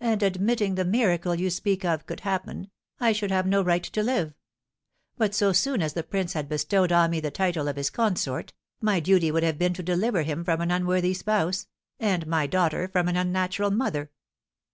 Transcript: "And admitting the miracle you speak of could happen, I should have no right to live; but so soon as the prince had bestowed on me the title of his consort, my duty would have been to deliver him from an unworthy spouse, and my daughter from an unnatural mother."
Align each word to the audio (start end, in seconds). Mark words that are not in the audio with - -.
"And 0.00 0.22
admitting 0.22 0.74
the 0.74 0.84
miracle 0.84 1.34
you 1.34 1.48
speak 1.48 1.82
of 1.82 2.04
could 2.04 2.20
happen, 2.20 2.70
I 3.00 3.12
should 3.12 3.30
have 3.30 3.46
no 3.46 3.62
right 3.64 3.82
to 3.84 4.02
live; 4.02 4.34
but 5.16 5.34
so 5.34 5.54
soon 5.54 5.80
as 5.80 5.94
the 5.94 6.02
prince 6.02 6.34
had 6.34 6.46
bestowed 6.46 6.92
on 6.92 7.10
me 7.10 7.20
the 7.20 7.30
title 7.30 7.66
of 7.66 7.76
his 7.76 7.88
consort, 7.88 8.52
my 8.82 9.00
duty 9.00 9.30
would 9.30 9.44
have 9.44 9.56
been 9.56 9.72
to 9.72 9.82
deliver 9.82 10.24
him 10.24 10.44
from 10.44 10.60
an 10.60 10.70
unworthy 10.70 11.14
spouse, 11.14 11.68
and 11.98 12.26
my 12.26 12.46
daughter 12.46 12.86
from 12.86 13.08
an 13.08 13.16
unnatural 13.16 13.70
mother." 13.70 14.10